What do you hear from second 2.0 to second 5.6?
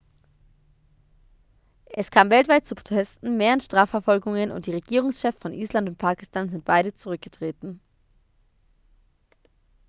kam weltweit zu protesten mehreren strafverfolgungen und die regierungschefs von